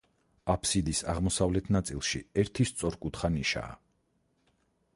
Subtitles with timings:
[0.53, 3.77] აბსიდის აღმოსავლეთ ნაწილში ერთი სწორკუთხა ნიშაა.